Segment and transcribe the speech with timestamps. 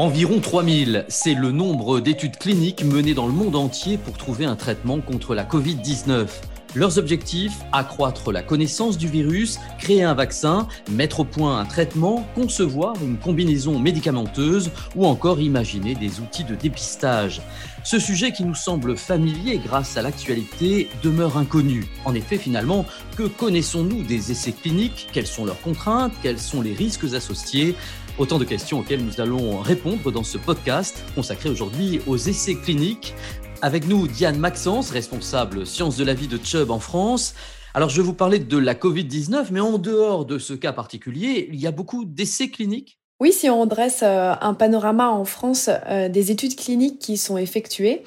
[0.00, 4.56] Environ 3000, c'est le nombre d'études cliniques menées dans le monde entier pour trouver un
[4.56, 6.26] traitement contre la Covid-19.
[6.74, 12.26] Leurs objectifs accroître la connaissance du virus, créer un vaccin, mettre au point un traitement,
[12.34, 17.42] concevoir une combinaison médicamenteuse ou encore imaginer des outils de dépistage.
[17.82, 21.88] Ce sujet qui nous semble familier grâce à l'actualité demeure inconnu.
[22.04, 22.86] En effet, finalement,
[23.16, 25.08] que connaissons-nous des essais cliniques?
[25.12, 26.12] Quelles sont leurs contraintes?
[26.22, 27.74] Quels sont les risques associés?
[28.18, 33.14] Autant de questions auxquelles nous allons répondre dans ce podcast consacré aujourd'hui aux essais cliniques.
[33.62, 37.34] Avec nous, Diane Maxence, responsable sciences de la vie de Chubb en France.
[37.74, 41.48] Alors, je vais vous parler de la Covid-19, mais en dehors de ce cas particulier,
[41.52, 45.68] il y a beaucoup d'essais cliniques oui, si on dresse euh, un panorama en France
[45.90, 48.02] euh, des études cliniques qui sont effectuées,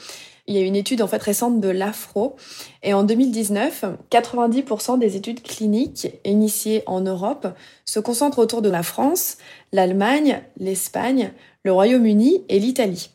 [0.46, 2.36] il y a une étude en fait récente de l'AFRO
[2.82, 7.48] et en 2019, 90% des études cliniques initiées en Europe
[7.86, 9.38] se concentrent autour de la France,
[9.72, 11.32] l'Allemagne, l'Espagne,
[11.64, 13.10] le Royaume-Uni et l'Italie.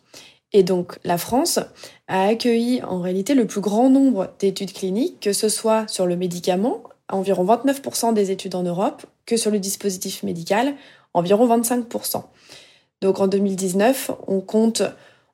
[0.55, 1.59] Et donc la France
[2.09, 6.17] a accueilli en réalité le plus grand nombre d'études cliniques, que ce soit sur le
[6.17, 10.75] médicament, environ 29% des études en Europe, que sur le dispositif médical,
[11.13, 12.23] environ 25%.
[13.03, 14.83] Donc en 2019, on compte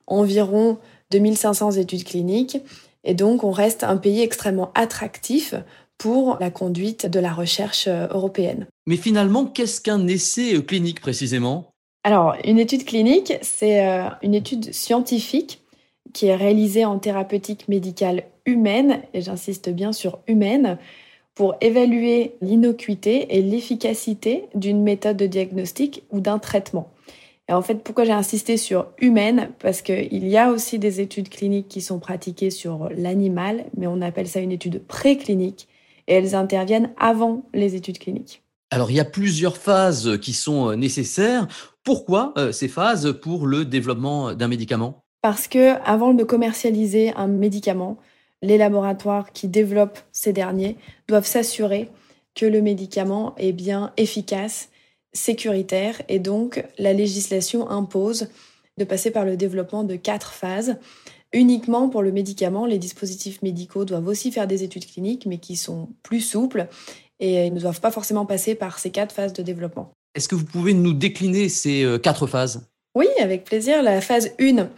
[0.07, 0.77] environ
[1.11, 2.57] 2500 études cliniques
[3.03, 5.53] et donc on reste un pays extrêmement attractif
[5.97, 8.67] pour la conduite de la recherche euh, européenne.
[8.85, 11.71] Mais finalement, qu'est-ce qu'un essai clinique précisément?
[12.03, 15.63] Alors, une étude clinique, c'est euh, une étude scientifique
[16.13, 20.77] qui est réalisée en thérapeutique médicale humaine, et j'insiste bien sur humaine,
[21.33, 26.91] pour évaluer l'innocuité et l'efficacité d'une méthode de diagnostic ou d'un traitement.
[27.47, 29.51] Et en fait, pourquoi j'ai insisté sur humaine?
[29.59, 34.01] Parce qu'il y a aussi des études cliniques qui sont pratiquées sur l'animal, mais on
[34.01, 35.67] appelle ça une étude préclinique,
[36.07, 38.41] et elles interviennent avant les études cliniques.
[38.71, 41.47] Alors, il y a plusieurs phases qui sont euh, nécessaires.
[41.83, 45.03] Pourquoi euh, ces phases pour le développement d'un médicament?
[45.21, 47.97] Parce que avant de commercialiser un médicament,
[48.41, 50.77] les laboratoires qui développent ces derniers
[51.07, 51.89] doivent s'assurer
[52.33, 54.69] que le médicament est bien efficace,
[55.15, 58.27] sécuritaire, et donc la législation impose
[58.77, 60.77] de passer par le développement de quatre phases.
[61.33, 65.55] Uniquement pour le médicament, les dispositifs médicaux doivent aussi faire des études cliniques, mais qui
[65.55, 66.67] sont plus souples
[67.19, 69.91] et ne doivent pas forcément passer par ces quatre phases de développement.
[70.15, 72.67] Est-ce que vous pouvez nous décliner ces euh, quatre phases?
[72.95, 73.83] Oui, avec plaisir.
[73.83, 74.69] La phase 1,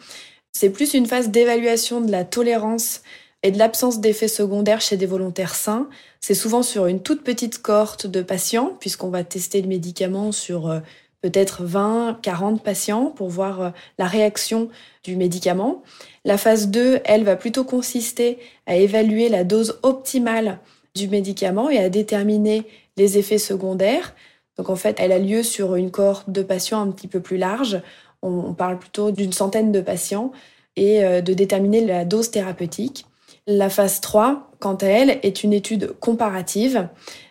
[0.52, 3.02] c'est plus une phase d'évaluation de la tolérance
[3.44, 5.88] et de l'absence d'effets secondaires chez des volontaires sains.
[6.20, 10.70] C'est souvent sur une toute petite cohorte de patients, puisqu'on va tester le médicament sur
[10.70, 10.80] euh,
[11.22, 14.70] peut-être 20, 40 patients pour voir euh, la réaction
[15.04, 15.84] du médicament.
[16.26, 20.60] La phase 2, elle, va plutôt consister à évaluer la dose optimale
[20.96, 22.64] du médicament et à déterminer
[22.98, 24.16] les effets secondaires.
[24.58, 27.38] Donc en fait, elle a lieu sur une cohorte de patients un petit peu plus
[27.38, 27.82] large.
[28.24, 30.32] On parle plutôt d'une centaine de patients
[30.76, 33.06] et euh, de déterminer la dose thérapeutique.
[33.50, 36.90] La phase 3, quant à elle, est une étude comparative.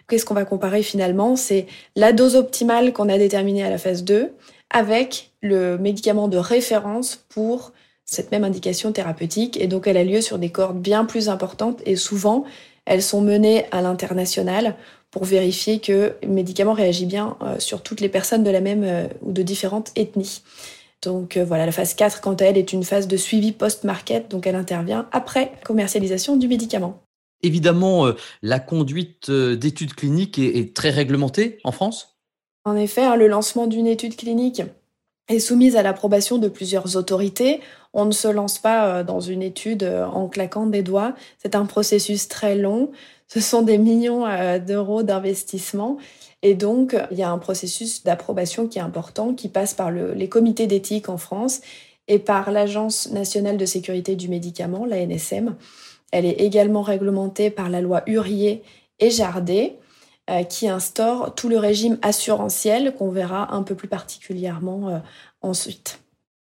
[0.09, 1.37] Qu'est-ce qu'on va comparer finalement?
[1.37, 4.33] C'est la dose optimale qu'on a déterminée à la phase 2
[4.71, 7.73] avec le médicament de référence pour
[8.07, 9.61] cette même indication thérapeutique.
[9.61, 12.45] Et donc elle a lieu sur des cohortes bien plus importantes et souvent
[12.87, 14.75] elles sont menées à l'international
[15.11, 18.85] pour vérifier que le médicament réagit bien euh, sur toutes les personnes de la même
[18.85, 20.43] euh, ou de différentes ethnies.
[21.03, 24.31] Donc euh, voilà, la phase 4, quant à elle, est une phase de suivi post-market,
[24.31, 27.03] donc elle intervient après commercialisation du médicament.
[27.43, 28.13] Évidemment,
[28.43, 32.17] la conduite d'études cliniques est, très réglementée en France
[32.65, 34.63] En effet, hein, le lancement d'une étude clinique
[35.29, 37.61] est soumise à l'approbation de plusieurs autorités.
[37.99, 41.15] On ne se lance pas euh, dans une étude euh, en claquant des doigts.
[41.39, 42.93] C'est un processus très long.
[43.27, 45.97] Ce sont des millions euh, d'euros d'investissement.
[46.43, 50.29] Et donc, il y a un processus d'approbation qui est important, qui passe par les
[50.29, 51.63] comités d'éthique en France
[52.07, 55.57] et par l'Agence nationale de sécurité du médicament, la NSM.
[56.13, 58.63] Elle est également réglementée par la loi Hurier
[59.01, 59.79] et Jardet.
[60.49, 65.01] Qui instaure tout le régime assurantiel qu'on verra un peu plus particulièrement
[65.41, 66.01] ensuite.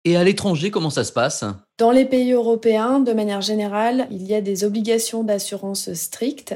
[0.09, 1.45] Et à l'étranger, comment ça se passe?
[1.77, 6.56] Dans les pays européens, de manière générale, il y a des obligations d'assurance strictes.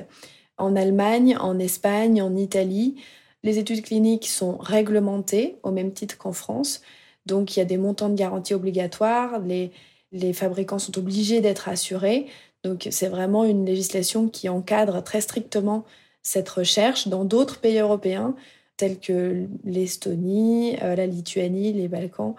[0.57, 2.95] En Allemagne, en Espagne, en Italie,
[3.43, 6.81] les études cliniques sont réglementées au même titre qu'en France.
[7.27, 9.71] Donc il y a des montants de garantie obligatoires, les,
[10.11, 12.25] les fabricants sont obligés d'être assurés.
[12.63, 15.85] Donc c'est vraiment une législation qui encadre très strictement
[16.23, 18.33] cette recherche dans d'autres pays européens
[18.77, 22.35] tels que l'Estonie, euh, la Lituanie, les Balkans.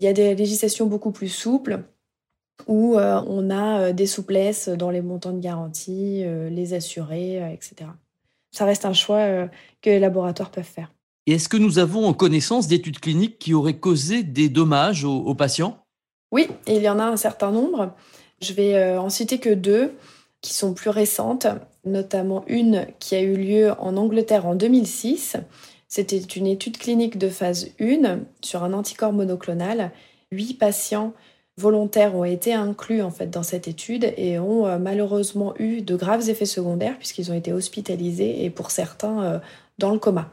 [0.00, 1.84] Il y a des législations beaucoup plus souples
[2.66, 7.90] où euh, on a euh, des souplesses dans les montants de garantie, les assurés, etc.
[8.50, 9.48] Ça reste un choix
[9.82, 10.92] que les laboratoires peuvent faire.
[11.26, 15.34] Et est-ce que nous avons en connaissance d'études cliniques qui auraient causé des dommages aux,
[15.34, 15.78] patients?
[16.32, 17.94] Oui, il y en a un certain nombre.
[18.40, 19.92] Je vais en citer que deux
[20.40, 21.48] qui sont plus récentes,
[21.84, 25.36] notamment une qui a eu lieu en Angleterre en 2006.
[25.88, 29.92] C'était une étude clinique de phase 1 sur un anticorps monoclonal.
[30.32, 31.12] Huit patients
[31.58, 35.96] volontaires ont été inclus en fait dans cette étude et ont euh, malheureusement eu de
[35.96, 39.38] graves effets secondaires puisqu'ils ont été hospitalisés et pour certains euh,
[39.78, 40.30] dans le coma.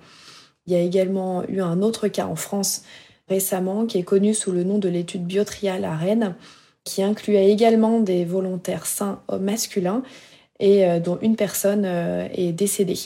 [0.66, 2.84] Il y a également eu un autre cas en France
[3.30, 6.36] récemment qui est connu sous le nom de l'étude Biotrial à Rennes
[6.84, 10.04] qui incluait également des volontaires sains masculins
[10.60, 13.00] et euh, dont une personne est décédée.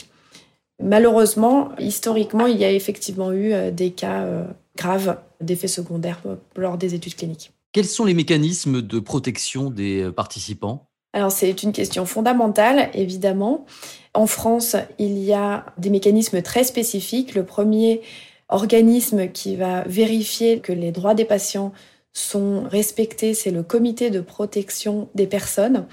[0.80, 4.46] Malheureusement, historiquement, il y a effectivement eu des cas
[4.76, 6.20] graves d'effets secondaires
[6.56, 7.52] lors des études cliniques.
[7.72, 10.86] Quels sont les mécanismes de protection des euh, participants?
[11.12, 13.66] Alors c'est une question fondamentale, évidemment.
[14.14, 17.34] En France, il y a des mécanismes très spécifiques.
[17.34, 18.00] Le premier
[18.48, 21.72] organisme qui va vérifier que les droits des patients
[22.12, 25.86] sont respectés, c'est le comité de protection des personnes,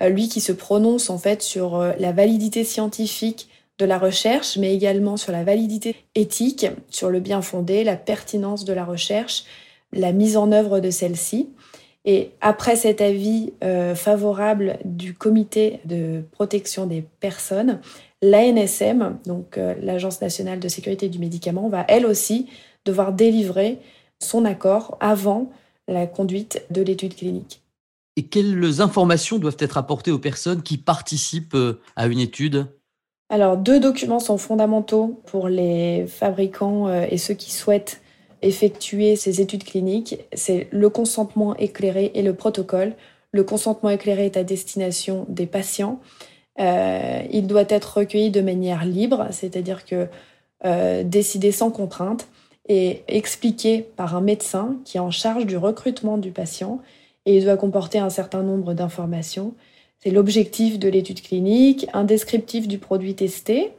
[0.00, 3.48] euh, lui qui se prononce en fait sur euh, la validité scientifique
[3.78, 8.64] de la recherche, mais également sur la validité éthique, sur le bien fondé, la pertinence
[8.64, 9.44] de la recherche
[9.92, 11.48] la mise en œuvre de celle-ci.
[12.04, 17.80] Et après cet avis euh, favorable du comité de protection des personnes,
[18.22, 22.46] l'ANSM, donc euh, l'Agence nationale de sécurité du médicament, va elle aussi
[22.84, 23.78] devoir délivrer
[24.20, 25.50] son accord avant
[25.88, 27.62] la conduite de l'étude clinique.
[28.16, 32.66] Et quelles informations doivent être apportées aux personnes qui participent euh, à une étude?
[33.28, 38.00] Alors, deux documents sont fondamentaux pour les fabricants et ceux qui souhaitent
[38.42, 42.94] effectuer ces études cliniques, c'est le consentement éclairé et le protocole.
[43.32, 46.00] Le consentement éclairé est à destination des patients.
[46.58, 50.08] Euh, il doit être recueilli de manière libre, c'est-à-dire que
[50.64, 52.28] euh, décidé sans contrainte
[52.68, 56.80] et expliqué par un médecin qui est en charge du recrutement du patient
[57.26, 59.54] et il doit comporter un certain nombre d'informations.
[59.98, 63.70] C'est l'objectif de l'étude clinique, un descriptif du produit testé,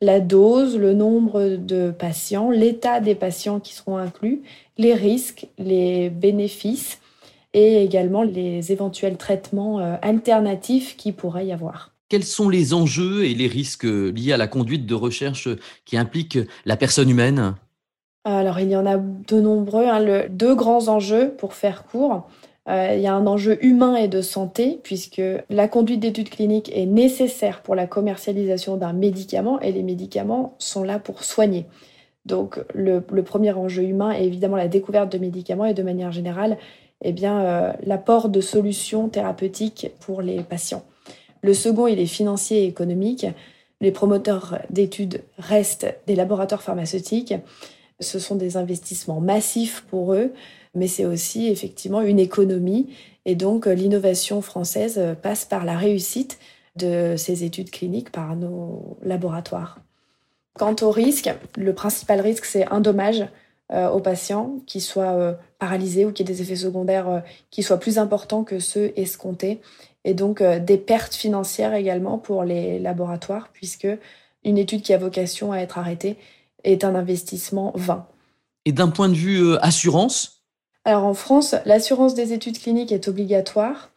[0.00, 4.42] la dose, le nombre de patients, l'état des patients qui seront inclus,
[4.76, 7.00] les risques, les bénéfices
[7.54, 11.92] et également les éventuels traitements euh, alternatifs qui pourraient y avoir.
[12.08, 15.48] Quels sont les enjeux et les risques liés à la conduite de recherche
[15.84, 17.54] qui impliquent la personne humaine?
[18.24, 19.86] Alors, il y en a de nombreux.
[19.86, 20.26] Hein.
[20.28, 22.28] deux grands enjeux, pour faire court.
[22.68, 26.70] Euh, il y a un enjeu humain et de santé, puisque la conduite d'études cliniques
[26.74, 31.66] est nécessaire pour la commercialisation d'un médicament, et les médicaments sont là pour soigner.
[32.24, 36.56] Donc le, premier enjeu humain est évidemment la découverte de médicaments et de manière générale,
[37.04, 40.84] eh euh, l'apport de solutions thérapeutiques pour les patients.
[41.42, 43.26] Le second, il est financier et économique.
[43.80, 47.34] Les promoteurs d'études restent des laboratoires pharmaceutiques.
[48.02, 50.32] Ce sont des investissements massifs pour eux
[50.74, 52.88] mais c'est aussi effectivement une économie.
[53.24, 56.38] Et donc euh, l'innovation française euh, passe par la réussite
[56.76, 59.80] de ces études cliniques par nos laboratoires.
[60.54, 63.24] Quant au risque, le principal risque, c'est un dommage
[63.72, 67.98] euh, aux patients qui soient paralysés ou qui aient des effets secondaires qui soient plus
[67.98, 69.60] importants que ceux escomptés.
[70.04, 73.86] Et donc des pertes financières également pour les laboratoires, puisque
[74.44, 76.16] une étude qui a vocation à être arrêtée
[76.64, 78.06] est un investissement vain.
[78.64, 80.42] Et d'un point de vue assurance,
[80.84, 83.90] alors en France, l'assurance des études cliniques est obligatoire.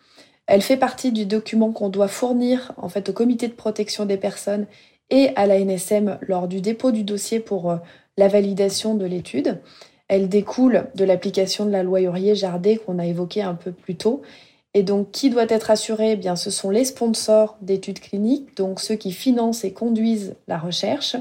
[0.45, 4.17] Elle fait partie du document qu'on doit fournir en fait au comité de protection des
[4.17, 4.67] personnes
[5.09, 7.77] et à la NSM lors du dépôt du dossier pour euh,
[8.17, 9.61] la validation de l'étude.
[10.07, 14.21] Elle découle de l'application de la loi Hurier-Jardet qu'on a évoquée un peu plus tôt.
[14.75, 16.11] Et donc, qui doit être assuré?
[16.11, 20.59] Eh Bien, ce sont les sponsors d'études cliniques, donc ceux qui financent et conduisent la
[20.59, 21.15] recherche,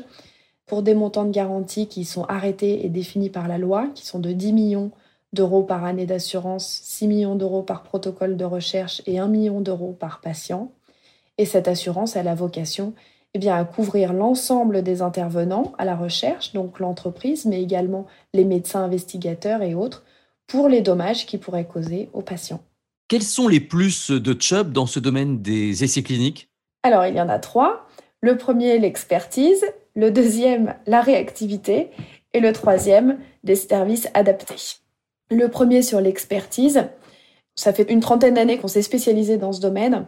[0.66, 4.18] pour des montants de garantie qui sont arrêtés et définis par la loi, qui sont
[4.18, 4.90] de 10 millions
[5.32, 9.96] d'euros par année d'assurance, 6 millions d'euros par protocole de recherche et 1 million d'euros
[9.98, 10.70] par patient.
[11.38, 12.94] Et cette assurance, elle a vocation
[13.34, 18.44] eh bien, à couvrir l'ensemble des intervenants à la recherche, donc l'entreprise, mais également les
[18.44, 20.04] médecins investigateurs et autres,
[20.46, 22.62] pour les dommages qu'ils pourraient causer aux patients.
[23.08, 26.48] Quels sont les plus de Chubb dans ce domaine des essais cliniques?
[26.84, 27.88] Alors, il y en a trois.
[28.20, 29.64] Le premier, l'expertise.
[29.94, 31.90] Le deuxième, la réactivité.
[32.32, 34.80] Et le troisième, des services adaptés.
[35.30, 36.88] Le premier sur l'expertise.
[37.54, 40.06] Ça fait une trentaine d'années qu'on s'est spécialisé dans ce domaine.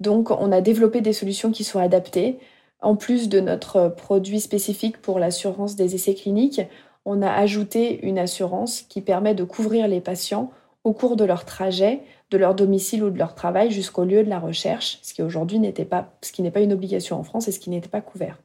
[0.00, 2.38] Donc, on a développé des solutions qui sont adaptées.
[2.82, 6.60] En plus de notre produit spécifique pour l'assurance des essais cliniques,
[7.04, 10.50] on a ajouté une assurance qui permet de couvrir les patients
[10.84, 14.28] au cours de leur trajet, de leur domicile ou de leur travail jusqu'au lieu de
[14.28, 17.48] la recherche, ce qui aujourd'hui n'était pas, ce qui n'est pas une obligation en France
[17.48, 18.38] et ce qui n'était pas couvert.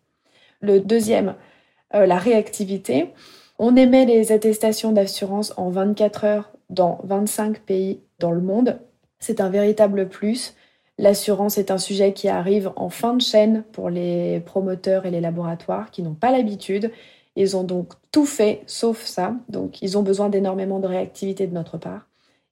[0.62, 1.36] Le deuxième
[1.94, 3.14] la réactivité.
[3.60, 8.80] On émet les attestations d'assurance en 24 heures dans 25 pays dans le monde.
[9.20, 10.56] C'est un véritable plus.
[11.00, 15.22] L'assurance est un sujet qui arrive en fin de chaîne pour les promoteurs et les
[15.22, 16.92] laboratoires qui n'ont pas l'habitude.
[17.36, 19.36] Ils ont donc tout fait sauf ça.
[19.50, 22.08] Donc ils ont besoin d'énormément de réactivité de notre part.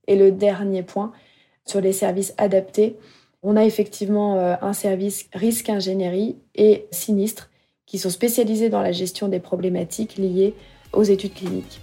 [0.08, 1.12] Et le dernier point,
[1.66, 2.98] sur les services adaptés,
[3.42, 7.50] on a effectivement euh, un service risque ingénierie et sinistre
[7.96, 10.54] qui sont spécialisés dans la gestion des problématiques liées
[10.92, 11.80] aux études cliniques.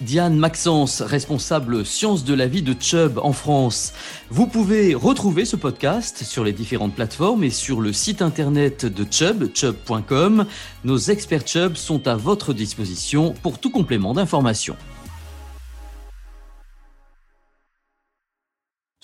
[0.00, 3.92] Diane Maxence, responsable sciences de la vie de Chubb en France.
[4.28, 9.06] Vous pouvez retrouver ce podcast sur les différentes plateformes et sur le site internet de
[9.08, 10.46] Chubb, chubb.com.
[10.82, 14.74] Nos experts Chubb sont à votre disposition pour tout complément d'information.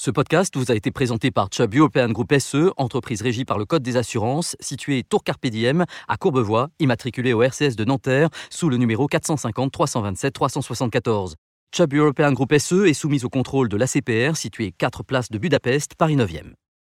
[0.04, 3.64] Ce podcast vous a été présenté par Chubb European Group SE, entreprise régie par le
[3.64, 8.68] Code des assurances, située Tour Carpe Diem à Courbevoie, immatriculée au RCS de Nanterre sous
[8.68, 11.36] le numéro 450 327 374.
[11.72, 15.94] Chubb European Group SE est soumise au contrôle de l'ACPR, située 4 places de Budapest,
[15.94, 16.54] Paris 9e.